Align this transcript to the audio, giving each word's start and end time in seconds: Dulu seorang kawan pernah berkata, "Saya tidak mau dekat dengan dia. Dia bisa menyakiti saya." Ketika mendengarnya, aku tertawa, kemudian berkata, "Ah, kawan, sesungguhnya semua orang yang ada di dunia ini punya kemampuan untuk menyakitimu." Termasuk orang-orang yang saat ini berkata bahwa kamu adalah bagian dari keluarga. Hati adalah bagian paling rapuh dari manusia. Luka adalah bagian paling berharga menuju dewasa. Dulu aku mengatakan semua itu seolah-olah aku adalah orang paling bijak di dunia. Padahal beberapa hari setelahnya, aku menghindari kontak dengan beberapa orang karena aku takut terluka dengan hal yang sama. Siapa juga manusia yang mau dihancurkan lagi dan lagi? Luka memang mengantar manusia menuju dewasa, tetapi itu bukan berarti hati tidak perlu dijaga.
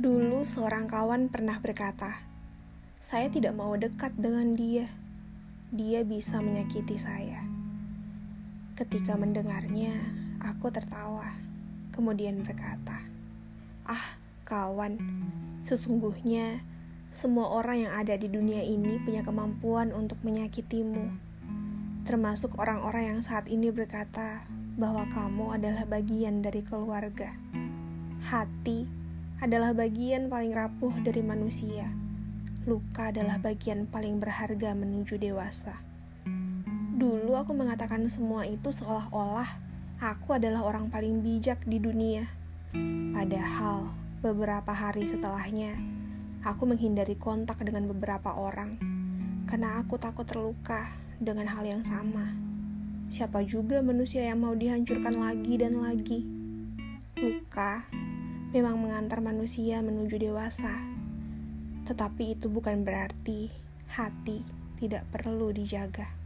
Dulu 0.00 0.48
seorang 0.48 0.88
kawan 0.88 1.28
pernah 1.28 1.60
berkata, 1.60 2.24
"Saya 3.04 3.28
tidak 3.28 3.52
mau 3.52 3.76
dekat 3.76 4.16
dengan 4.16 4.56
dia. 4.56 4.88
Dia 5.76 6.08
bisa 6.08 6.40
menyakiti 6.40 6.96
saya." 6.96 7.44
Ketika 8.80 9.20
mendengarnya, 9.20 9.92
aku 10.40 10.72
tertawa, 10.72 11.36
kemudian 11.92 12.40
berkata, 12.40 12.96
"Ah, 13.84 14.16
kawan, 14.48 14.96
sesungguhnya 15.68 16.64
semua 17.12 17.52
orang 17.52 17.84
yang 17.84 17.92
ada 17.92 18.16
di 18.16 18.32
dunia 18.32 18.64
ini 18.64 19.04
punya 19.04 19.20
kemampuan 19.20 19.92
untuk 19.92 20.16
menyakitimu." 20.24 21.12
Termasuk 22.08 22.56
orang-orang 22.56 23.04
yang 23.04 23.20
saat 23.20 23.52
ini 23.52 23.68
berkata 23.68 24.48
bahwa 24.80 25.04
kamu 25.12 25.60
adalah 25.60 25.84
bagian 25.84 26.40
dari 26.40 26.64
keluarga. 26.64 27.36
Hati 28.24 28.99
adalah 29.40 29.72
bagian 29.72 30.28
paling 30.28 30.52
rapuh 30.52 30.92
dari 31.00 31.24
manusia. 31.24 31.88
Luka 32.68 33.08
adalah 33.08 33.40
bagian 33.40 33.88
paling 33.88 34.20
berharga 34.20 34.76
menuju 34.76 35.16
dewasa. 35.16 35.80
Dulu 37.00 37.32
aku 37.32 37.56
mengatakan 37.56 38.04
semua 38.12 38.44
itu 38.44 38.68
seolah-olah 38.68 39.48
aku 39.96 40.36
adalah 40.36 40.68
orang 40.68 40.92
paling 40.92 41.24
bijak 41.24 41.64
di 41.64 41.80
dunia. 41.80 42.28
Padahal 43.16 43.88
beberapa 44.20 44.76
hari 44.76 45.08
setelahnya, 45.08 45.72
aku 46.44 46.68
menghindari 46.68 47.16
kontak 47.16 47.64
dengan 47.64 47.88
beberapa 47.88 48.36
orang 48.36 48.76
karena 49.48 49.80
aku 49.80 49.96
takut 49.96 50.28
terluka 50.28 50.84
dengan 51.16 51.48
hal 51.48 51.64
yang 51.64 51.80
sama. 51.80 52.36
Siapa 53.08 53.40
juga 53.48 53.80
manusia 53.80 54.20
yang 54.20 54.44
mau 54.44 54.52
dihancurkan 54.52 55.16
lagi 55.16 55.56
dan 55.56 55.80
lagi? 55.80 56.28
Luka 57.18 57.89
memang 58.50 58.82
mengantar 58.82 59.22
manusia 59.22 59.78
menuju 59.78 60.18
dewasa, 60.18 60.74
tetapi 61.86 62.34
itu 62.34 62.50
bukan 62.50 62.82
berarti 62.82 63.46
hati 63.86 64.42
tidak 64.76 65.06
perlu 65.14 65.54
dijaga. 65.54 66.19